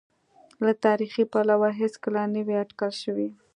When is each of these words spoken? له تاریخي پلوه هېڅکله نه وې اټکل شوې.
له 0.65 0.71
تاریخي 0.85 1.23
پلوه 1.33 1.69
هېڅکله 1.81 2.21
نه 2.33 2.41
وې 2.45 2.55
اټکل 2.63 2.91
شوې. 3.03 3.29